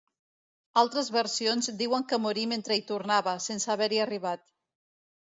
[0.81, 4.43] Altres versions diuen que morí mentre hi tornava, sense haver-hi arribat.